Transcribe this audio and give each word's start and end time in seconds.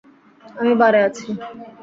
আমি 0.59 0.73
বারে 0.81 0.99
আছি! 1.07 1.27